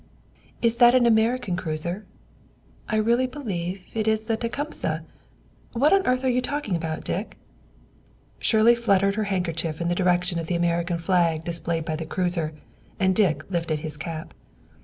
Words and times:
"Is 0.63 0.77
that 0.77 0.95
an 0.95 1.05
American 1.05 1.55
cruiser? 1.55 2.07
I 2.89 2.95
really 2.95 3.27
believe 3.27 3.91
it 3.93 4.07
is 4.07 4.23
the 4.23 4.35
Tecumseh. 4.35 5.03
What 5.73 5.93
on 5.93 6.07
earth 6.07 6.23
were 6.23 6.29
you 6.29 6.41
talking 6.41 6.75
about, 6.75 7.03
Dick?" 7.03 7.37
Shirley 8.39 8.73
fluttered 8.73 9.13
her 9.13 9.25
handkerchief 9.25 9.79
in 9.79 9.89
the 9.89 9.93
direction 9.93 10.39
of 10.39 10.47
the 10.47 10.55
American 10.55 10.97
flag 10.97 11.43
displayed 11.43 11.85
by 11.85 11.95
the 11.97 12.07
cruiser, 12.07 12.55
and 12.99 13.15
Dick 13.15 13.43
lifted 13.51 13.81
his 13.81 13.95
cap. 13.95 14.33